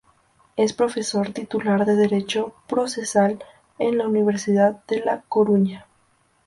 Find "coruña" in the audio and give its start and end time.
5.29-5.85